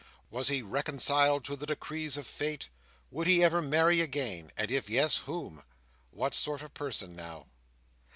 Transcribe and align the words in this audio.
Was 0.31 0.47
he 0.47 0.63
reconciled 0.63 1.43
to 1.45 1.55
the 1.55 1.67
decrees 1.67 2.17
of 2.17 2.25
fate? 2.25 2.69
Would 3.11 3.27
he 3.27 3.43
ever 3.43 3.61
marry 3.61 4.01
again? 4.01 4.49
and 4.57 4.71
if 4.71 4.89
yes, 4.89 5.17
whom? 5.27 5.61
What 6.09 6.33
sort 6.33 6.63
of 6.63 6.73
person 6.73 7.15
now! 7.15 7.45